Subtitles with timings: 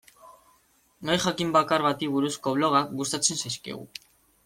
[1.09, 3.89] Gai jakin bakar bati buruzko blogak gustatzen zaizkigu.